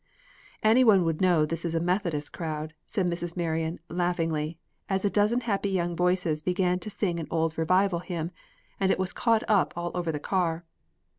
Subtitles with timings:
[0.63, 3.37] "Any one would know this is a Methodist crowd," said Mrs.
[3.37, 4.57] Marion laughingly,
[4.89, 8.31] as a dozen happy young voices began to sing an old revival hymn,
[8.79, 10.65] and it was caught up all over the car.